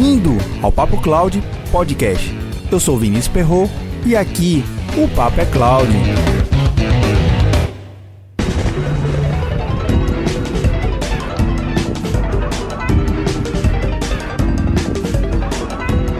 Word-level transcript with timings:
Bem-vindo 0.00 0.30
ao 0.62 0.72
Papo 0.72 0.98
Cloud 1.02 1.42
Podcast. 1.70 2.34
Eu 2.72 2.80
sou 2.80 2.96
Vinícius 2.96 3.28
Perro 3.28 3.68
e 4.06 4.16
aqui 4.16 4.64
o 4.96 5.06
Papo 5.14 5.38
é 5.38 5.44
Cloud. 5.44 5.92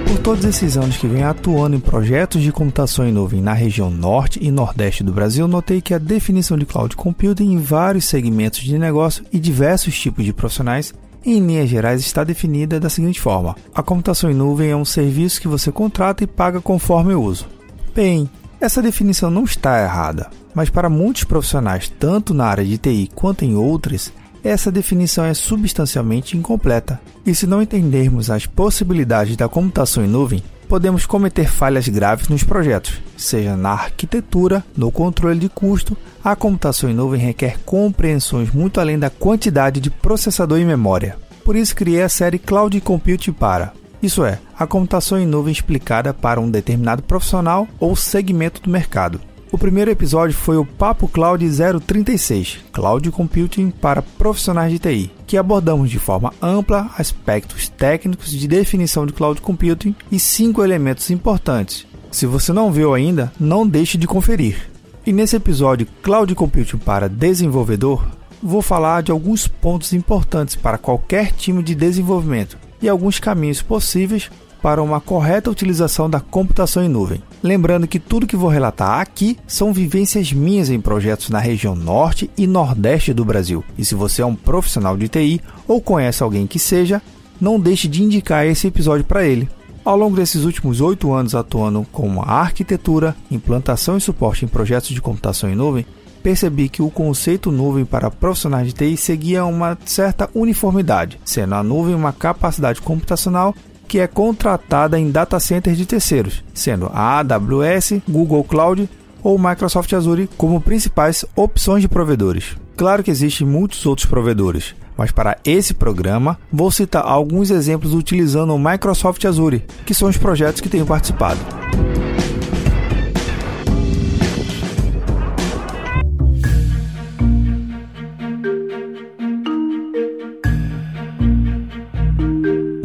Por 0.07 0.19
todos 0.19 0.45
esses 0.45 0.77
anos 0.77 0.99
que 0.99 1.07
venho 1.07 1.27
atuando 1.27 1.75
em 1.75 1.81
projetos 1.81 2.43
de 2.43 2.53
computação 2.53 3.09
em 3.09 3.12
nuvem 3.12 3.41
na 3.41 3.55
região 3.55 3.91
norte 3.91 4.39
e 4.43 4.51
nordeste 4.51 5.03
do 5.03 5.11
Brasil, 5.11 5.49
notei 5.49 5.81
que 5.81 5.95
a 5.95 5.99
definição 5.99 6.59
de 6.59 6.67
cloud 6.67 6.95
computing 6.95 7.53
em 7.53 7.59
vários 7.59 8.05
segmentos 8.05 8.61
de 8.61 8.79
negócio 8.79 9.25
e 9.33 9.39
diversos 9.39 9.99
tipos 9.99 10.23
de 10.23 10.35
profissionais 10.35 10.93
em 11.25 11.39
linhas 11.39 11.68
gerais, 11.68 12.00
está 12.00 12.25
definida 12.25 12.80
da 12.80 12.88
seguinte 12.88 13.20
forma: 13.20 13.56
a 13.74 13.83
computação 13.83 14.30
em 14.30 14.34
nuvem 14.34 14.70
é 14.70 14.77
um 14.77 14.84
serviço 14.84 15.41
que 15.41 15.48
você 15.48 15.70
contrata 15.70 16.24
e 16.24 16.27
paga 16.27 16.61
conforme 16.61 17.15
o 17.15 17.23
uso. 17.23 17.47
Bem, 17.95 18.28
essa 18.61 18.83
definição 18.83 19.30
não 19.30 19.45
está 19.45 19.83
errada, 19.83 20.30
mas 20.55 20.70
para 20.70 20.88
muitos 20.88 21.25
profissionais, 21.25 21.92
tanto 21.98 22.34
na 22.34 22.47
área 22.47 22.64
de 22.64 22.78
TI 22.78 23.11
quanto 23.14 23.45
em 23.45 23.55
outras, 23.56 24.12
essa 24.42 24.70
definição 24.70 25.25
é 25.25 25.34
substancialmente 25.34 26.37
incompleta. 26.37 27.01
E 27.25 27.34
se 27.34 27.47
não 27.47 27.61
entendermos 27.61 28.30
as 28.30 28.47
possibilidades 28.47 29.37
da 29.37 29.48
computação 29.48 30.05
em 30.05 30.09
nuvem, 30.09 30.42
podemos 30.70 31.05
cometer 31.05 31.51
falhas 31.51 31.88
graves 31.88 32.29
nos 32.29 32.45
projetos, 32.45 33.02
seja 33.16 33.56
na 33.56 33.70
arquitetura, 33.70 34.65
no 34.77 34.92
controle 34.92 35.41
de 35.41 35.48
custo. 35.48 35.97
A 36.23 36.37
computação 36.37 36.88
em 36.88 36.95
nuvem 36.95 37.20
requer 37.20 37.59
compreensões 37.65 38.52
muito 38.52 38.78
além 38.78 38.97
da 38.97 39.11
quantidade 39.11 39.80
de 39.80 39.91
processador 39.91 40.61
e 40.61 40.64
memória. 40.64 41.16
Por 41.45 41.56
isso 41.56 41.75
criei 41.75 42.02
a 42.02 42.09
série 42.09 42.38
Cloud 42.38 42.80
Computing 42.83 43.33
para, 43.33 43.73
isso 44.01 44.25
é, 44.25 44.39
a 44.56 44.64
computação 44.64 45.19
em 45.19 45.27
nuvem 45.27 45.53
explicada 45.53 46.14
para 46.14 46.41
um 46.41 46.48
determinado 46.48 47.02
profissional 47.02 47.67
ou 47.80 47.97
segmento 47.97 48.62
do 48.62 48.70
mercado. 48.70 49.20
O 49.53 49.59
primeiro 49.59 49.91
episódio 49.91 50.37
foi 50.37 50.56
o 50.56 50.65
Papo 50.65 51.09
Cloud 51.09 51.45
036, 51.84 52.61
Cloud 52.73 53.11
Computing 53.11 53.70
para 53.70 54.01
profissionais 54.01 54.70
de 54.70 54.79
TI, 54.79 55.12
que 55.27 55.37
abordamos 55.37 55.91
de 55.91 55.98
forma 55.98 56.33
ampla 56.41 56.89
aspectos 56.97 57.69
técnicos 57.69 58.31
de 58.31 58.47
definição 58.47 59.05
de 59.05 59.12
Cloud 59.12 59.41
Computing 59.41 59.92
e 60.11 60.20
cinco 60.20 60.62
elementos 60.62 61.11
importantes. 61.11 61.84
Se 62.12 62.27
você 62.27 62.53
não 62.53 62.70
viu 62.70 62.95
ainda, 62.95 63.33
não 63.41 63.67
deixe 63.67 63.98
de 63.98 64.07
conferir. 64.07 64.70
E 65.05 65.12
nesse 65.12 65.34
episódio 65.34 65.89
Cloud 66.01 66.33
Computing 66.37 66.79
para 66.79 67.09
desenvolvedor, 67.09 68.07
vou 68.41 68.62
falar 68.62 69.03
de 69.03 69.11
alguns 69.11 69.48
pontos 69.48 69.92
importantes 69.92 70.55
para 70.55 70.79
qualquer 70.79 71.33
time 71.33 71.61
de 71.61 71.75
desenvolvimento 71.75 72.57
e 72.81 72.89
alguns 72.89 73.19
caminhos 73.19 73.61
possíveis 73.61 74.31
para 74.62 74.83
uma 74.83 75.00
correta 75.00 75.50
utilização 75.50 76.08
da 76.08 76.20
computação 76.20 76.83
em 76.83 76.89
nuvem. 76.89 77.22
Lembrando 77.42 77.89
que 77.89 77.98
tudo 77.98 78.27
que 78.27 78.36
vou 78.36 78.48
relatar 78.48 79.00
aqui 79.00 79.39
são 79.47 79.72
vivências 79.72 80.33
minhas 80.33 80.69
em 80.69 80.80
projetos 80.80 81.30
na 81.30 81.39
região 81.39 81.75
norte 81.75 82.30
e 82.36 82.47
nordeste 82.47 83.12
do 83.12 83.25
Brasil. 83.25 83.64
E 83.78 83.84
se 83.84 83.94
você 83.94 84.22
é 84.22 84.27
um 84.27 84.34
profissional 84.34 84.97
de 84.97 85.08
TI 85.08 85.41
ou 85.67 85.80
conhece 85.80 86.22
alguém 86.22 86.47
que 86.47 86.58
seja, 86.58 87.00
não 87.41 87.58
deixe 87.58 87.89
de 87.89 88.02
indicar 88.02 88.47
esse 88.47 88.67
episódio 88.67 89.05
para 89.05 89.25
ele. 89.25 89.48
Ao 89.83 89.97
longo 89.97 90.14
desses 90.14 90.44
últimos 90.44 90.80
oito 90.83 91.11
anos 91.12 91.34
atuando 91.34 91.86
com 91.91 92.20
a 92.20 92.33
arquitetura, 92.33 93.17
implantação 93.30 93.97
e 93.97 94.00
suporte 94.00 94.45
em 94.45 94.48
projetos 94.48 94.91
de 94.91 95.00
computação 95.00 95.48
em 95.48 95.55
nuvem, 95.55 95.86
percebi 96.22 96.69
que 96.69 96.83
o 96.83 96.91
conceito 96.91 97.50
nuvem 97.50 97.86
para 97.86 98.11
profissionais 98.11 98.67
de 98.67 98.74
TI 98.74 98.97
seguia 98.98 99.45
uma 99.47 99.78
certa 99.86 100.28
uniformidade, 100.34 101.19
sendo 101.24 101.55
a 101.55 101.62
nuvem 101.62 101.95
uma 101.95 102.12
capacidade 102.12 102.83
computacional 102.83 103.55
que 103.91 103.98
é 103.98 104.06
contratada 104.06 105.00
em 105.00 105.10
data 105.10 105.41
centers 105.41 105.77
de 105.77 105.84
terceiros, 105.84 106.44
sendo 106.55 106.88
a 106.94 107.19
AWS, 107.19 107.94
Google 108.08 108.45
Cloud 108.45 108.89
ou 109.20 109.36
Microsoft 109.36 109.92
Azure 109.92 110.30
como 110.36 110.61
principais 110.61 111.24
opções 111.34 111.83
de 111.83 111.89
provedores. 111.89 112.56
Claro 112.77 113.02
que 113.02 113.11
existem 113.11 113.45
muitos 113.45 113.84
outros 113.86 114.06
provedores, 114.06 114.77
mas 114.96 115.11
para 115.11 115.39
esse 115.45 115.74
programa 115.74 116.39
vou 116.52 116.70
citar 116.70 117.02
alguns 117.05 117.50
exemplos 117.50 117.92
utilizando 117.92 118.55
o 118.55 118.58
Microsoft 118.61 119.24
Azure, 119.24 119.64
que 119.84 119.92
são 119.92 120.08
os 120.08 120.17
projetos 120.17 120.61
que 120.61 120.68
tenho 120.68 120.86
participado. 120.86 121.40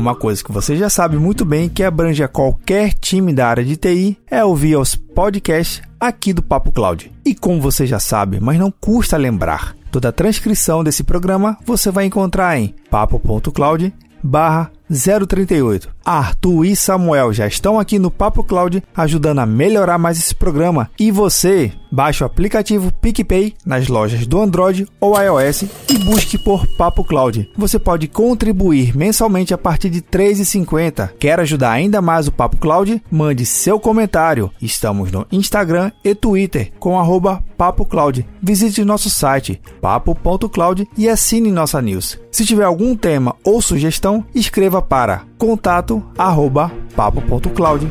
Uma 0.06 0.14
coisa 0.14 0.44
que 0.44 0.52
você 0.52 0.76
já 0.76 0.88
sabe 0.88 1.18
muito 1.18 1.44
bem 1.44 1.68
que 1.68 1.82
abrange 1.82 2.22
a 2.22 2.28
qualquer 2.28 2.94
time 2.94 3.34
da 3.34 3.48
área 3.48 3.66
de 3.66 3.76
TI 3.76 4.16
é 4.30 4.46
ouvir 4.46 4.76
os 4.76 4.94
podcasts 4.94 5.82
aqui 6.00 6.32
do 6.32 6.44
Papo 6.44 6.72
Cloud. 6.72 7.12
E 7.26 7.34
como 7.34 7.60
você 7.60 7.88
já 7.88 8.00
sabe, 8.00 8.40
mas 8.40 8.60
não 8.60 8.70
custa 8.70 9.18
lembrar, 9.18 9.76
toda 9.90 10.10
a 10.10 10.12
transcrição 10.12 10.84
desse 10.84 11.04
programa 11.04 11.58
você 11.66 11.90
vai 11.90 12.06
encontrar 12.06 12.56
em 12.56 12.76
papo.cloud 12.88 13.92
barra 14.24 14.72
038. 14.88 15.95
Arthur 16.06 16.66
e 16.66 16.76
Samuel 16.76 17.34
já 17.34 17.48
estão 17.48 17.80
aqui 17.80 17.98
no 17.98 18.12
Papo 18.12 18.44
Cloud 18.44 18.84
ajudando 18.96 19.40
a 19.40 19.46
melhorar 19.46 19.98
mais 19.98 20.20
esse 20.20 20.36
programa. 20.36 20.90
E 21.00 21.10
você, 21.10 21.72
baixe 21.92 22.24
o 22.24 22.28
aplicativo 22.28 22.92
PicPay 23.02 23.56
nas 23.66 23.88
lojas 23.88 24.28
do 24.28 24.40
Android 24.40 24.88
ou 25.00 25.20
iOS 25.20 25.64
e 25.90 25.98
busque 25.98 26.38
por 26.38 26.68
Papo 26.78 27.04
Cloud. 27.04 27.50
Você 27.58 27.80
pode 27.80 28.08
contribuir 28.08 28.96
mensalmente 28.96 29.54
a 29.54 29.58
partir 29.58 29.90
de 29.90 30.00
R$ 30.00 30.06
3,50. 30.12 31.10
Quer 31.18 31.40
ajudar 31.40 31.72
ainda 31.72 32.02
mais 32.02 32.28
o 32.28 32.32
Papo 32.32 32.58
Cloud? 32.58 33.02
Mande 33.10 33.46
seu 33.46 33.80
comentário. 33.80 34.52
Estamos 34.62 35.12
no 35.12 35.26
Instagram 35.32 35.92
e 36.04 36.14
Twitter 36.14 36.72
com 36.80 37.00
arroba 37.00 37.44
Papo 37.58 37.86
Cloud. 37.86 38.26
Visite 38.42 38.84
nosso 38.84 39.10
site 39.10 39.62
papo.cloud 39.82 40.88
e 40.98 41.10
assine 41.10 41.52
nossa 41.52 41.82
news. 41.82 42.20
Se 42.32 42.46
tiver 42.46 42.66
algum 42.66 42.96
tema 42.96 43.36
ou 43.44 43.62
sugestão, 43.62 44.26
escreva 44.36 44.82
para 44.82 45.24
contato 45.38 45.95
arroba 46.18 46.72
papo.cloud. 46.96 47.88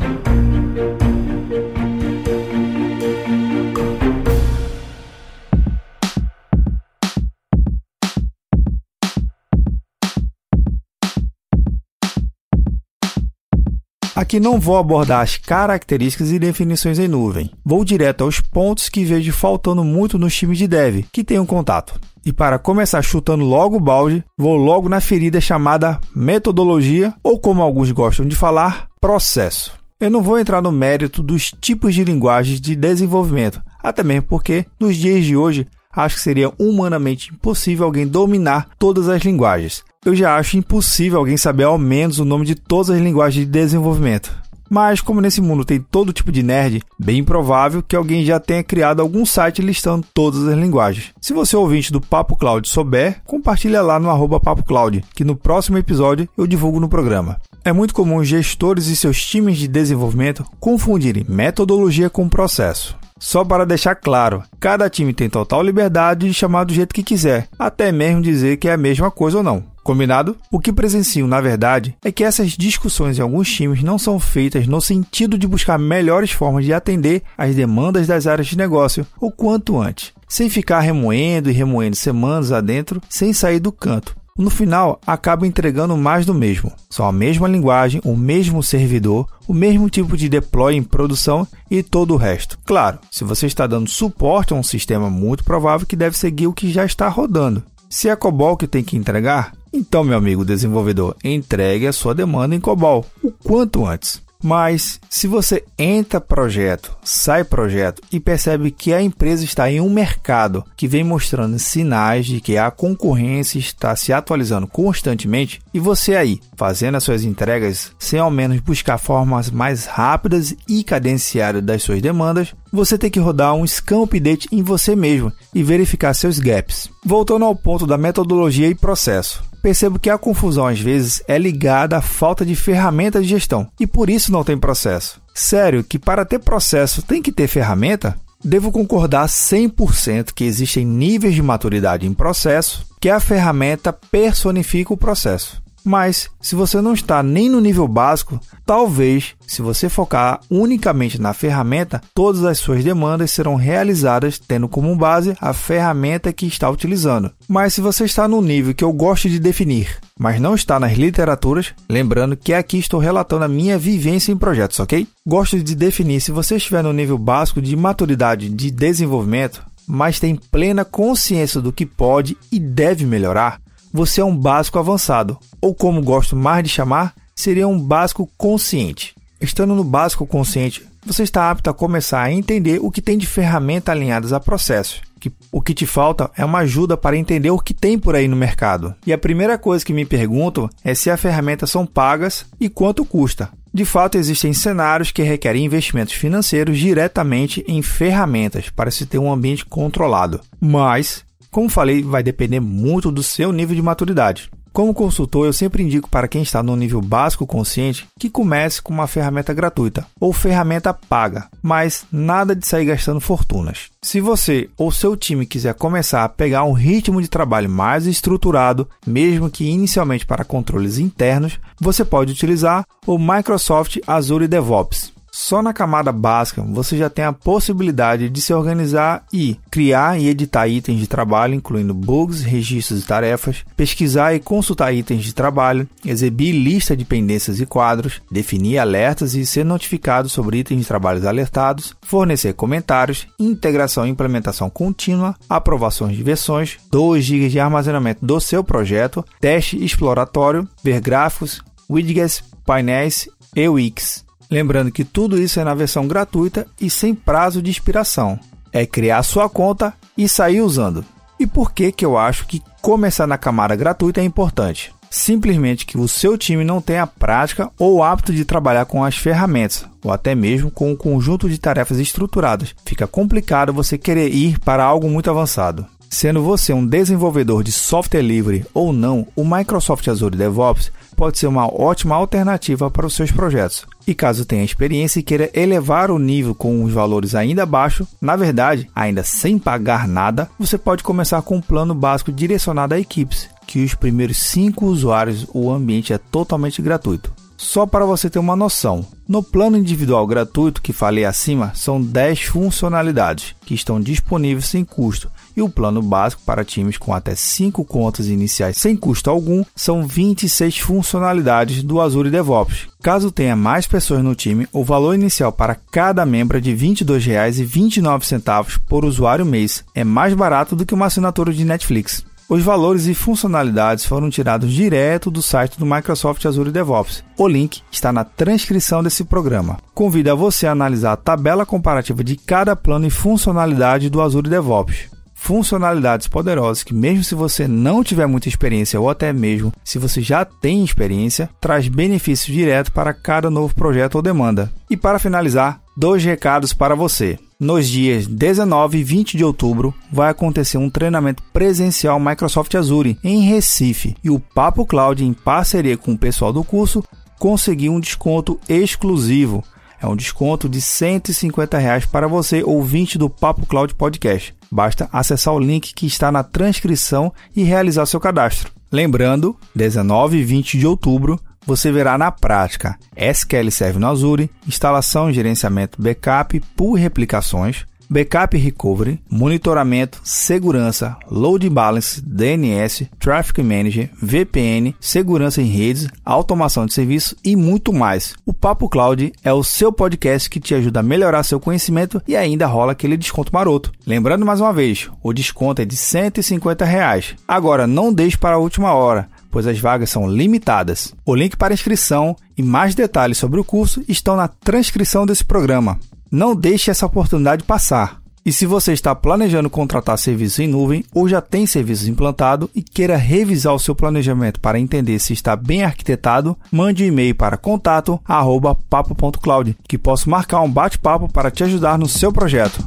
Aqui 14.15 14.39
não 14.39 14.59
vou 14.59 14.77
abordar 14.77 15.21
as 15.21 15.35
características 15.35 16.31
e 16.31 16.39
definições 16.39 16.97
em 16.97 17.07
nuvem. 17.07 17.51
Vou 17.65 17.83
direto 17.83 18.23
aos 18.23 18.39
pontos 18.39 18.87
que 18.87 19.03
vejo 19.03 19.33
faltando 19.33 19.83
muito 19.83 20.17
nos 20.17 20.33
times 20.33 20.57
de 20.57 20.67
dev 20.67 21.03
que 21.11 21.21
tenham 21.21 21.45
contato. 21.45 21.99
E 22.25 22.33
para 22.33 22.57
começar 22.57 23.03
chutando 23.03 23.45
logo 23.45 23.77
o 23.77 23.79
balde, 23.79 24.23
vou 24.35 24.57
logo 24.57 24.89
na 24.89 24.99
ferida 24.99 25.39
chamada 25.39 25.99
metodologia, 26.15 27.13
ou 27.23 27.39
como 27.39 27.61
alguns 27.61 27.91
gostam 27.91 28.25
de 28.25 28.35
falar, 28.35 28.87
processo. 28.99 29.73
Eu 29.99 30.09
não 30.09 30.23
vou 30.23 30.39
entrar 30.39 30.59
no 30.59 30.71
mérito 30.71 31.21
dos 31.21 31.51
tipos 31.51 31.93
de 31.93 32.03
linguagens 32.03 32.59
de 32.59 32.75
desenvolvimento, 32.75 33.61
até 33.81 34.03
mesmo 34.03 34.23
porque 34.23 34.65
nos 34.79 34.95
dias 34.95 35.23
de 35.23 35.37
hoje 35.37 35.67
acho 35.93 36.15
que 36.15 36.21
seria 36.21 36.51
humanamente 36.57 37.31
impossível 37.31 37.85
alguém 37.85 38.07
dominar 38.07 38.69
todas 38.79 39.07
as 39.07 39.21
linguagens. 39.21 39.83
Eu 40.03 40.15
já 40.15 40.35
acho 40.35 40.57
impossível 40.57 41.19
alguém 41.19 41.37
saber 41.37 41.63
ao 41.63 41.77
menos 41.77 42.19
o 42.19 42.25
nome 42.25 42.45
de 42.45 42.55
todas 42.55 42.89
as 42.89 43.01
linguagens 43.01 43.45
de 43.45 43.51
desenvolvimento. 43.51 44.35
Mas, 44.75 44.99
como 44.99 45.21
nesse 45.21 45.39
mundo 45.39 45.63
tem 45.63 45.79
todo 45.79 46.11
tipo 46.11 46.33
de 46.33 46.43
nerd, 46.43 46.83
bem 46.99 47.23
provável 47.23 47.81
que 47.81 47.95
alguém 47.95 48.25
já 48.25 48.41
tenha 48.41 48.61
criado 48.61 49.01
algum 49.01 49.25
site 49.25 49.61
listando 49.61 50.05
todas 50.13 50.45
as 50.45 50.57
linguagens. 50.57 51.13
Se 51.21 51.31
você 51.31 51.55
ouvinte 51.55 51.93
do 51.93 52.01
Papo 52.01 52.35
Cloud 52.35 52.67
souber, 52.67 53.21
compartilha 53.23 53.81
lá 53.81 53.97
no 54.01 54.09
arroba 54.09 54.37
Papo 54.37 54.65
Cloud, 54.65 55.01
que 55.15 55.23
no 55.23 55.33
próximo 55.33 55.77
episódio 55.77 56.27
eu 56.37 56.45
divulgo 56.45 56.77
no 56.81 56.89
programa. 56.89 57.39
É 57.63 57.71
muito 57.71 57.93
comum 57.93 58.21
gestores 58.21 58.87
e 58.87 58.97
seus 58.97 59.25
times 59.25 59.57
de 59.57 59.69
desenvolvimento 59.69 60.45
confundirem 60.59 61.25
metodologia 61.25 62.09
com 62.09 62.27
processo. 62.27 62.97
Só 63.17 63.45
para 63.45 63.65
deixar 63.65 63.95
claro, 63.95 64.43
cada 64.59 64.89
time 64.89 65.13
tem 65.13 65.29
total 65.29 65.63
liberdade 65.63 66.27
de 66.27 66.33
chamar 66.33 66.65
do 66.65 66.73
jeito 66.73 66.93
que 66.93 67.01
quiser, 67.01 67.47
até 67.57 67.93
mesmo 67.93 68.21
dizer 68.21 68.57
que 68.57 68.67
é 68.67 68.73
a 68.73 68.77
mesma 68.77 69.09
coisa 69.09 69.37
ou 69.37 69.43
não. 69.43 69.73
Combinado? 69.85 70.35
O 70.51 70.59
que 70.59 70.73
presencio, 70.73 71.27
na 71.27 71.39
verdade, 71.39 71.95
é 72.03 72.11
que 72.11 72.23
essas 72.23 72.53
discussões 72.53 73.19
em 73.19 73.21
alguns 73.21 73.47
times 73.53 73.83
não 73.83 73.99
são 73.99 74.19
feitas 74.19 74.65
no 74.65 74.81
sentido 74.81 75.37
de 75.37 75.47
buscar 75.47 75.77
melhores 75.77 76.31
formas 76.31 76.65
de 76.65 76.73
atender 76.73 77.21
às 77.37 77.53
demandas 77.53 78.07
das 78.07 78.25
áreas 78.25 78.47
de 78.47 78.57
negócio 78.57 79.05
o 79.21 79.29
quanto 79.29 79.79
antes, 79.79 80.11
sem 80.27 80.49
ficar 80.49 80.79
remoendo 80.79 81.51
e 81.51 81.53
remoendo 81.53 81.95
semanas 81.95 82.51
adentro 82.51 82.99
sem 83.07 83.31
sair 83.31 83.59
do 83.59 83.71
canto. 83.71 84.17
No 84.35 84.49
final, 84.49 84.99
acaba 85.05 85.45
entregando 85.45 85.95
mais 85.95 86.25
do 86.25 86.33
mesmo. 86.33 86.71
São 86.89 87.05
a 87.05 87.11
mesma 87.11 87.47
linguagem, 87.47 88.01
o 88.03 88.17
mesmo 88.17 88.63
servidor, 88.63 89.27
o 89.47 89.53
mesmo 89.53 89.87
tipo 89.87 90.17
de 90.17 90.27
deploy 90.27 90.75
em 90.75 90.81
produção 90.81 91.47
e 91.69 91.83
todo 91.83 92.15
o 92.15 92.17
resto. 92.17 92.57
Claro, 92.65 92.97
se 93.11 93.23
você 93.23 93.45
está 93.45 93.67
dando 93.67 93.87
suporte 93.87 94.51
a 94.51 94.55
um 94.55 94.63
sistema, 94.63 95.11
muito 95.11 95.43
provável 95.43 95.85
que 95.85 95.95
deve 95.95 96.17
seguir 96.17 96.47
o 96.47 96.53
que 96.53 96.71
já 96.71 96.83
está 96.83 97.07
rodando. 97.07 97.61
Se 97.87 98.09
é 98.09 98.15
COBOL 98.15 98.57
que 98.57 98.67
tem 98.67 98.83
que 98.83 98.97
entregar, 98.97 99.53
Então, 99.75 100.05
meu 100.05 100.17
amigo 100.17 100.45
desenvolvedor, 100.45 101.17
entregue 101.21 101.85
a 101.85 101.91
sua 101.91 102.15
demanda 102.15 102.55
em 102.55 102.61
COBOL 102.61 103.05
o 103.21 103.29
quanto 103.29 103.85
antes. 103.85 104.23
Mas 104.41 105.01
se 105.09 105.27
você 105.27 105.65
entra 105.77 106.21
projeto, 106.21 106.95
sai 107.03 107.43
projeto 107.43 108.01
e 108.11 108.19
percebe 108.19 108.69
que 108.69 108.93
a 108.93 109.01
empresa 109.01 109.43
está 109.43 109.69
em 109.69 109.81
um 109.81 109.89
mercado 109.89 110.63
que 110.77 110.87
vem 110.87 111.03
mostrando 111.03 111.57
sinais 111.57 112.25
de 112.25 112.39
que 112.39 112.57
a 112.57 112.69
concorrência 112.69 113.57
está 113.57 113.95
se 113.95 114.13
atualizando 114.13 114.67
constantemente 114.67 115.59
e 115.73 115.79
você 115.79 116.15
aí 116.15 116.39
fazendo 116.55 116.95
as 116.95 117.03
suas 117.03 117.23
entregas 117.23 117.91
sem 117.97 118.19
ao 118.19 118.29
menos 118.29 118.59
buscar 118.59 118.97
formas 118.97 119.49
mais 119.49 119.85
rápidas 119.85 120.55
e 120.69 120.83
cadenciadas 120.83 121.63
das 121.63 121.81
suas 121.81 122.01
demandas, 122.01 122.53
você 122.71 122.97
tem 122.97 123.09
que 123.09 123.19
rodar 123.19 123.55
um 123.55 123.65
scan 123.65 124.03
update 124.03 124.47
em 124.51 124.61
você 124.61 124.95
mesmo 124.95 125.33
e 125.53 125.63
verificar 125.63 126.13
seus 126.13 126.39
gaps. 126.39 126.89
Voltando 127.03 127.45
ao 127.45 127.55
ponto 127.55 127.87
da 127.87 127.97
metodologia 127.97 128.67
e 128.67 128.75
processo 128.75 129.43
percebo 129.65 129.97
que 129.97 130.11
a 130.11 130.17
confusão 130.17 130.67
às 130.67 130.79
vezes 130.79 131.23
é 131.27 131.39
ligada 131.39 131.97
à 131.97 132.01
falta 132.01 132.45
de 132.45 132.55
ferramentas 132.55 133.23
de 133.23 133.29
gestão 133.29 133.67
e 133.79 133.87
por 133.87 134.11
isso 134.11 134.31
não 134.31 134.43
tem 134.43 134.55
processo. 134.55 135.19
Sério 135.33 135.83
que 135.83 135.97
para 135.97 136.23
ter 136.23 136.37
processo 136.37 137.01
tem 137.01 137.19
que 137.19 137.31
ter 137.31 137.47
ferramenta? 137.47 138.15
Devo 138.43 138.71
concordar 138.71 139.25
100% 139.25 140.33
que 140.35 140.43
existem 140.43 140.85
níveis 140.85 141.33
de 141.33 141.41
maturidade 141.41 142.05
em 142.05 142.13
processo 142.13 142.85
que 143.01 143.09
a 143.09 143.19
ferramenta 143.19 143.91
personifica 143.91 144.93
o 144.93 144.97
processo. 144.97 145.59
Mas, 145.85 146.31
se 146.41 146.55
você 146.55 146.81
não 146.81 146.93
está 146.93 147.21
nem 147.21 147.47
no 147.47 147.61
nível 147.61 147.87
básico, 147.87 148.39
talvez, 148.65 149.35
se 149.45 149.61
você 149.61 149.87
focar 149.87 150.41
unicamente 150.49 151.21
na 151.21 151.31
ferramenta, 151.31 152.01
todas 152.13 152.43
as 152.43 152.57
suas 152.57 152.83
demandas 152.83 153.29
serão 153.29 153.55
realizadas 153.55 154.39
tendo 154.39 154.67
como 154.67 154.95
base 154.95 155.37
a 155.39 155.53
ferramenta 155.53 156.33
que 156.33 156.47
está 156.47 156.67
utilizando. 156.67 157.31
Mas 157.47 157.75
se 157.75 157.81
você 157.81 158.05
está 158.05 158.27
no 158.27 158.41
nível 158.41 158.73
que 158.73 158.83
eu 158.83 158.91
gosto 158.91 159.29
de 159.29 159.39
definir, 159.39 159.99
mas 160.17 160.41
não 160.41 160.55
está 160.55 160.79
nas 160.79 160.93
literaturas, 160.93 161.73
lembrando 161.87 162.35
que 162.35 162.53
aqui 162.53 162.79
estou 162.79 162.99
relatando 162.99 163.45
a 163.45 163.49
minha 163.49 163.77
vivência 163.77 164.31
em 164.31 164.37
projetos, 164.37 164.79
ok? 164.79 165.07
Gosto 165.25 165.61
de 165.61 165.75
definir 165.75 166.19
se 166.19 166.31
você 166.31 166.55
estiver 166.55 166.81
no 166.81 166.93
nível 166.93 167.17
básico 167.17 167.61
de 167.61 167.75
maturidade 167.75 168.49
de 168.49 168.71
desenvolvimento, 168.71 169.63
mas 169.87 170.19
tem 170.19 170.35
plena 170.35 170.83
consciência 170.83 171.61
do 171.61 171.71
que 171.71 171.85
pode 171.85 172.35
e 172.51 172.59
deve 172.59 173.05
melhorar, 173.05 173.61
você 173.95 174.19
é 174.19 174.25
um 174.25 174.35
básico 174.35 174.77
avançado, 174.77 175.37
ou 175.61 175.73
como 175.73 176.03
gosto 176.03 176.35
mais 176.35 176.61
de 176.61 176.69
chamar, 176.69 177.15
seria 177.33 177.65
um 177.65 177.79
básico 177.79 178.29
consciente. 178.37 179.15
Estando 179.39 179.73
no 179.73 179.85
básico 179.85 180.27
consciente, 180.27 180.85
você 181.05 181.23
está 181.23 181.49
apto 181.49 181.69
a 181.69 181.73
começar 181.73 182.21
a 182.21 182.31
entender 182.31 182.79
o 182.81 182.91
que 182.91 183.01
tem 183.01 183.17
de 183.17 183.25
ferramenta 183.25 183.93
alinhadas 183.93 184.33
a 184.33 184.39
processos. 184.39 185.01
Que, 185.17 185.31
o 185.49 185.61
que 185.61 185.73
te 185.73 185.85
falta 185.85 186.29
é 186.35 186.43
uma 186.43 186.59
ajuda 186.59 186.97
para 186.97 187.15
entender 187.15 187.51
o 187.51 187.59
que 187.59 187.73
tem 187.73 187.97
por 187.97 188.15
aí 188.15 188.27
no 188.27 188.35
mercado. 188.35 188.93
E 189.07 189.13
a 189.13 189.17
primeira 189.17 189.57
coisa 189.57 189.85
que 189.85 189.93
me 189.93 190.05
pergunto 190.05 190.69
é 190.83 190.93
se 190.93 191.09
as 191.09 191.19
ferramentas 191.19 191.71
são 191.71 191.85
pagas 191.85 192.45
e 192.59 192.67
quanto 192.67 193.05
custa. 193.05 193.49
De 193.73 193.85
fato, 193.85 194.17
existem 194.17 194.53
cenários 194.53 195.11
que 195.11 195.23
requerem 195.23 195.65
investimentos 195.65 196.13
financeiros 196.13 196.77
diretamente 196.77 197.63
em 197.67 197.81
ferramentas 197.81 198.69
para 198.69 198.91
se 198.91 199.05
ter 199.05 199.19
um 199.19 199.31
ambiente 199.31 199.65
controlado. 199.65 200.41
Mas 200.59 201.23
como 201.55 201.69
falei, 201.69 202.03
vai 202.03 202.21
depender 202.21 202.59
muito 202.59 203.09
do 203.09 203.23
seu 203.23 203.53
nível 203.53 203.73
de 203.73 203.81
maturidade. 203.81 204.51
Como 204.73 204.93
consultor, 204.93 205.45
eu 205.45 205.53
sempre 205.53 205.81
indico 205.81 206.09
para 206.09 206.27
quem 206.27 206.41
está 206.41 206.61
no 206.61 206.75
nível 206.75 206.99
básico 206.99 207.47
consciente 207.47 208.05
que 208.19 208.29
comece 208.29 208.81
com 208.81 208.93
uma 208.93 209.07
ferramenta 209.07 209.53
gratuita 209.53 210.05
ou 210.19 210.33
ferramenta 210.33 210.93
paga, 210.93 211.47
mas 211.63 212.05
nada 212.11 212.53
de 212.53 212.67
sair 212.67 212.83
gastando 212.83 213.21
fortunas. 213.21 213.89
Se 214.01 214.19
você 214.19 214.69
ou 214.77 214.91
seu 214.91 215.15
time 215.15 215.45
quiser 215.45 215.73
começar 215.75 216.25
a 216.25 216.29
pegar 216.29 216.65
um 216.65 216.73
ritmo 216.73 217.21
de 217.21 217.29
trabalho 217.29 217.69
mais 217.69 218.05
estruturado, 218.05 218.89
mesmo 219.07 219.49
que 219.49 219.63
inicialmente 219.63 220.25
para 220.25 220.43
controles 220.43 220.97
internos, 220.97 221.57
você 221.79 222.03
pode 222.03 222.33
utilizar 222.33 222.83
o 223.07 223.17
Microsoft 223.17 223.99
Azure 224.05 224.45
DevOps. 224.45 225.14
Só 225.37 225.61
na 225.61 225.73
camada 225.73 226.13
básica 226.13 226.61
você 226.61 226.97
já 226.97 227.09
tem 227.09 227.25
a 227.25 227.33
possibilidade 227.33 228.29
de 228.29 228.39
se 228.39 228.53
organizar 228.53 229.25
e 229.33 229.59
criar 229.69 230.17
e 230.17 230.29
editar 230.29 230.65
itens 230.65 230.97
de 230.97 231.07
trabalho, 231.07 231.53
incluindo 231.53 231.93
bugs, 231.93 232.41
registros 232.41 233.03
e 233.03 233.05
tarefas, 233.05 233.65
pesquisar 233.75 234.33
e 234.33 234.39
consultar 234.39 234.93
itens 234.93 235.25
de 235.25 235.35
trabalho, 235.35 235.89
exibir 236.05 236.53
lista 236.53 236.95
de 236.95 237.03
pendências 237.03 237.59
e 237.59 237.65
quadros, 237.65 238.21
definir 238.31 238.77
alertas 238.77 239.35
e 239.35 239.45
ser 239.45 239.65
notificado 239.65 240.29
sobre 240.29 240.59
itens 240.59 240.79
de 240.79 240.87
trabalhos 240.87 241.25
alertados, 241.25 241.93
fornecer 242.01 242.53
comentários, 242.53 243.27
integração 243.37 244.07
e 244.07 244.09
implementação 244.09 244.69
contínua, 244.69 245.35
aprovações 245.49 246.15
de 246.15 246.23
versões, 246.23 246.77
2 246.89 247.21
GB 247.21 247.49
de 247.49 247.59
armazenamento 247.59 248.25
do 248.25 248.39
seu 248.39 248.63
projeto, 248.63 249.23
teste 249.41 249.83
exploratório, 249.83 250.65
ver 250.81 251.01
gráficos, 251.01 251.61
widgets, 251.89 252.41
painéis 252.65 253.27
e 253.53 253.67
Wix. 253.67 254.24
Lembrando 254.49 254.91
que 254.91 255.03
tudo 255.03 255.41
isso 255.41 255.59
é 255.59 255.63
na 255.63 255.73
versão 255.73 256.07
gratuita 256.07 256.67
e 256.79 256.89
sem 256.89 257.13
prazo 257.15 257.61
de 257.61 257.71
expiração. 257.71 258.39
É 258.71 258.85
criar 258.85 259.23
sua 259.23 259.49
conta 259.49 259.93
e 260.17 260.27
sair 260.27 260.61
usando. 260.61 261.03
E 261.39 261.45
por 261.45 261.71
que, 261.71 261.91
que 261.91 262.05
eu 262.05 262.17
acho 262.17 262.45
que 262.45 262.61
começar 262.81 263.27
na 263.27 263.37
camada 263.37 263.75
gratuita 263.75 264.21
é 264.21 264.23
importante? 264.23 264.93
Simplesmente 265.09 265.85
que 265.85 265.97
o 265.97 266.07
seu 266.07 266.37
time 266.37 266.63
não 266.63 266.81
tenha 266.81 267.07
prática 267.07 267.71
ou 267.79 268.03
hábito 268.03 268.33
de 268.33 268.43
trabalhar 268.43 268.85
com 268.85 269.03
as 269.03 269.15
ferramentas, 269.15 269.85
ou 270.03 270.11
até 270.11 270.35
mesmo 270.35 270.69
com 270.69 270.91
um 270.91 270.95
conjunto 270.95 271.49
de 271.49 271.57
tarefas 271.57 271.99
estruturadas. 271.99 272.75
Fica 272.85 273.07
complicado 273.07 273.71
você 273.71 273.97
querer 273.97 274.29
ir 274.33 274.59
para 274.59 274.83
algo 274.83 275.09
muito 275.09 275.29
avançado. 275.29 275.85
Sendo 276.09 276.41
você 276.41 276.73
um 276.73 276.85
desenvolvedor 276.85 277.63
de 277.63 277.71
software 277.71 278.21
livre 278.21 278.65
ou 278.73 278.93
não, 278.93 279.27
o 279.35 279.43
Microsoft 279.43 280.07
Azure 280.07 280.37
DevOps 280.37 280.91
pode 281.15 281.37
ser 281.37 281.47
uma 281.47 281.65
ótima 281.67 282.15
alternativa 282.15 282.91
para 282.91 283.05
os 283.05 283.13
seus 283.13 283.31
projetos. 283.31 283.85
E 284.07 284.13
caso 284.13 284.45
tenha 284.45 284.63
experiência 284.63 285.19
e 285.19 285.23
queira 285.23 285.49
elevar 285.53 286.11
o 286.11 286.19
nível 286.19 286.53
com 286.53 286.83
os 286.83 286.93
valores 286.93 287.33
ainda 287.33 287.65
baixos, 287.65 288.07
na 288.21 288.35
verdade, 288.35 288.89
ainda 288.95 289.23
sem 289.23 289.57
pagar 289.57 290.07
nada, 290.07 290.49
você 290.59 290.77
pode 290.77 291.03
começar 291.03 291.41
com 291.41 291.57
um 291.57 291.61
plano 291.61 291.95
básico 291.95 292.31
direcionado 292.31 292.93
a 292.93 292.99
equipes, 292.99 293.49
que 293.65 293.83
os 293.83 293.95
primeiros 293.95 294.37
5 294.37 294.85
usuários 294.85 295.47
o 295.53 295.71
ambiente 295.71 296.13
é 296.13 296.17
totalmente 296.17 296.81
gratuito. 296.81 297.33
Só 297.57 297.85
para 297.85 298.05
você 298.05 298.29
ter 298.29 298.37
uma 298.37 298.55
noção, 298.55 299.05
no 299.27 299.41
plano 299.41 299.77
individual 299.77 300.27
gratuito 300.27 300.81
que 300.81 300.91
falei 300.91 301.23
acima, 301.23 301.71
são 301.73 302.01
10 302.01 302.41
funcionalidades 302.43 303.55
que 303.65 303.73
estão 303.73 303.99
disponíveis 303.99 304.65
sem 304.65 304.83
custo 304.83 305.31
e 305.55 305.61
o 305.61 305.69
plano 305.69 306.01
básico 306.01 306.41
para 306.45 306.65
times 306.65 306.97
com 306.97 307.13
até 307.13 307.35
5 307.35 307.83
contas 307.85 308.27
iniciais 308.27 308.77
sem 308.77 308.95
custo 308.95 309.29
algum 309.29 309.63
são 309.75 310.05
26 310.05 310.79
funcionalidades 310.79 311.81
do 311.81 312.01
Azure 312.01 312.29
DevOps. 312.29 312.87
Caso 313.01 313.31
tenha 313.31 313.55
mais 313.55 313.87
pessoas 313.87 314.23
no 314.23 314.35
time, 314.35 314.67
o 314.71 314.83
valor 314.83 315.13
inicial 315.13 315.51
para 315.51 315.77
cada 315.91 316.25
membro 316.25 316.57
é 316.57 316.61
de 316.61 316.71
R$ 316.71 316.77
22,29 316.77 318.79
por 318.87 319.05
usuário 319.05 319.45
mês. 319.45 319.83
É 319.93 320.03
mais 320.03 320.33
barato 320.33 320.75
do 320.75 320.85
que 320.85 320.93
uma 320.93 321.05
assinatura 321.05 321.53
de 321.53 321.63
Netflix. 321.63 322.25
Os 322.47 322.61
valores 322.61 323.07
e 323.07 323.15
funcionalidades 323.15 324.05
foram 324.05 324.29
tirados 324.29 324.71
direto 324.71 325.31
do 325.31 325.41
site 325.41 325.79
do 325.79 325.85
Microsoft 325.85 326.45
Azure 326.45 326.71
DevOps. 326.71 327.23
O 327.37 327.47
link 327.47 327.81
está 327.91 328.13
na 328.13 328.23
transcrição 328.23 329.01
desse 329.01 329.23
programa. 329.23 329.79
Convido 329.95 330.31
a 330.31 330.35
você 330.35 330.67
a 330.67 330.71
analisar 330.71 331.13
a 331.13 331.17
tabela 331.17 331.65
comparativa 331.65 332.23
de 332.23 332.35
cada 332.35 332.75
plano 332.75 333.07
e 333.07 333.09
funcionalidade 333.09 334.11
do 334.11 334.21
Azure 334.21 334.47
DevOps 334.47 335.14
funcionalidades 335.45 336.27
poderosas 336.27 336.83
que, 336.83 336.91
mesmo 336.91 337.23
se 337.23 337.35
você 337.35 337.67
não 337.67 338.03
tiver 338.03 338.25
muita 338.25 338.49
experiência 338.49 338.99
ou 338.99 339.07
até 339.07 339.31
mesmo 339.31 339.71
se 339.83 339.99
você 339.99 340.19
já 340.19 340.43
tem 340.43 340.83
experiência, 340.83 341.47
traz 341.61 341.87
benefícios 341.87 342.51
diretos 342.51 342.91
para 342.91 343.13
cada 343.13 343.47
novo 343.47 343.75
projeto 343.75 344.15
ou 344.15 344.23
demanda. 344.23 344.71
E 344.89 344.97
para 344.97 345.19
finalizar, 345.19 345.79
dois 345.95 346.25
recados 346.25 346.73
para 346.73 346.95
você. 346.95 347.37
Nos 347.59 347.87
dias 347.87 348.25
19 348.25 348.97
e 348.97 349.03
20 349.03 349.37
de 349.37 349.43
outubro 349.43 349.93
vai 350.11 350.31
acontecer 350.31 350.79
um 350.79 350.89
treinamento 350.89 351.43
presencial 351.53 352.19
Microsoft 352.19 352.73
Azure 352.73 353.19
em 353.23 353.41
Recife 353.41 354.15
e 354.23 354.31
o 354.31 354.39
Papo 354.39 354.83
Cloud, 354.83 355.23
em 355.23 355.31
parceria 355.31 355.95
com 355.95 356.13
o 356.13 356.17
pessoal 356.17 356.51
do 356.51 356.63
curso, 356.63 357.03
conseguiu 357.37 357.93
um 357.93 357.99
desconto 357.99 358.59
exclusivo. 358.67 359.63
É 360.01 360.07
um 360.07 360.15
desconto 360.15 360.67
de 360.67 360.81
150 360.81 361.77
reais 361.77 362.05
para 362.05 362.27
você, 362.27 362.63
ouvinte 362.63 363.17
do 363.17 363.29
Papo 363.29 363.67
Cloud 363.67 363.93
Podcast. 363.93 364.55
Basta 364.75 365.07
acessar 365.09 365.53
o 365.53 365.59
link 365.59 365.93
que 365.93 366.05
está 366.05 366.29
na 366.29 366.43
transcrição 366.43 367.31
e 367.55 367.63
realizar 367.63 368.05
seu 368.05 368.19
cadastro. 368.19 368.73
Lembrando, 368.91 369.55
19 369.73 370.35
e 370.35 370.43
20 370.43 370.77
de 370.77 370.85
outubro, 370.85 371.39
você 371.65 371.93
verá 371.93 372.17
na 372.17 372.29
prática 372.29 372.99
SQL 373.15 373.71
Server 373.71 374.01
no 374.01 374.07
Azure, 374.09 374.51
instalação 374.67 375.29
e 375.29 375.33
gerenciamento 375.33 376.01
backup 376.01 376.59
por 376.75 376.95
replicações, 376.95 377.85
backup 378.09 378.57
recovery, 378.57 379.21
monitoramento, 379.29 380.19
segurança, 380.23 381.17
load 381.29 381.69
balance, 381.69 382.21
DNS, 382.21 383.09
traffic 383.19 383.61
manager, 383.61 384.09
VPN, 384.21 384.95
segurança 384.99 385.61
em 385.61 385.65
redes, 385.65 386.07
automação 386.23 386.85
de 386.85 386.93
serviço 386.93 387.35
e 387.43 387.55
muito 387.55 387.91
mais. 387.93 388.35
O 388.45 388.53
Papo 388.53 388.89
Cloud 388.89 389.33
é 389.43 389.53
o 389.53 389.63
seu 389.63 389.91
podcast 389.91 390.49
que 390.49 390.59
te 390.59 390.75
ajuda 390.75 390.99
a 390.99 391.03
melhorar 391.03 391.43
seu 391.43 391.59
conhecimento 391.59 392.21
e 392.27 392.35
ainda 392.35 392.67
rola 392.67 392.91
aquele 392.91 393.17
desconto 393.17 393.53
maroto. 393.53 393.91
Lembrando 394.05 394.45
mais 394.45 394.61
uma 394.61 394.73
vez, 394.73 395.09
o 395.21 395.33
desconto 395.33 395.81
é 395.81 395.85
de 395.85 395.95
150 395.95 396.85
reais. 396.85 397.35
Agora 397.47 397.87
não 397.87 398.13
deixe 398.13 398.37
para 398.37 398.55
a 398.55 398.59
última 398.59 398.93
hora 398.93 399.29
pois 399.55 399.67
as 399.67 399.79
vagas 399.79 400.09
são 400.09 400.29
limitadas. 400.29 401.15
O 401.25 401.33
link 401.33 401.55
para 401.55 401.73
inscrição 401.73 402.35
e 402.57 402.61
mais 402.61 402.93
detalhes 402.93 403.37
sobre 403.37 403.57
o 403.57 403.63
curso 403.63 404.03
estão 404.05 404.35
na 404.35 404.49
transcrição 404.49 405.25
desse 405.25 405.45
programa. 405.45 405.97
Não 406.35 406.53
deixe 406.53 406.91
essa 406.91 407.05
oportunidade 407.05 407.63
passar. 407.63 408.19
E 408.45 408.51
se 408.51 408.65
você 408.65 408.91
está 408.91 409.15
planejando 409.15 409.69
contratar 409.69 410.17
serviços 410.17 410.59
em 410.59 410.67
nuvem 410.67 411.05
ou 411.13 411.29
já 411.29 411.39
tem 411.39 411.65
serviços 411.65 412.09
implantado 412.09 412.69
e 412.75 412.83
queira 412.83 413.15
revisar 413.15 413.73
o 413.73 413.79
seu 413.79 413.95
planejamento 413.95 414.59
para 414.59 414.77
entender 414.77 415.17
se 415.19 415.31
está 415.31 415.55
bem 415.55 415.85
arquitetado, 415.85 416.57
mande 416.69 417.05
um 417.05 417.07
e-mail 417.07 417.33
para 417.33 417.55
contato@papo.cloud, 417.55 419.77
que 419.87 419.97
posso 419.97 420.29
marcar 420.29 420.59
um 420.59 420.69
bate-papo 420.69 421.31
para 421.31 421.49
te 421.49 421.63
ajudar 421.63 421.97
no 421.97 422.09
seu 422.09 422.33
projeto. 422.33 422.85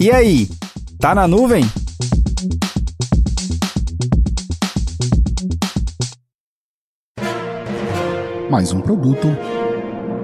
E 0.00 0.10
aí, 0.10 0.48
tá 0.98 1.14
na 1.14 1.28
nuvem? 1.28 1.66
Mais 8.50 8.72
um 8.72 8.80
produto 8.80 9.28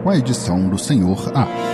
com 0.02 0.08
a 0.08 0.16
edição 0.16 0.70
do 0.70 0.78
Senhor 0.78 1.30
A. 1.34 1.67